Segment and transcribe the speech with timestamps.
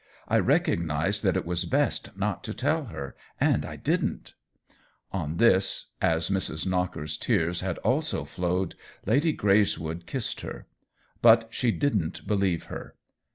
[0.27, 4.33] I recognized that it was best not to tell her— and I didn't."
[5.11, 6.65] On this, as Mrs.
[6.65, 8.75] Knocker's tears had also 40 THE WHEEL OF TIME flowed,
[9.13, 10.65] Lady Greyswood kissed her.
[11.21, 12.95] But she didn't believe her.